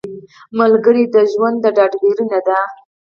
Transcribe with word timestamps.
ملګری 0.59 1.03
د 1.13 1.15
ژوند 1.31 1.61
ډاډګیرنه 1.75 2.39
ده 2.47 2.59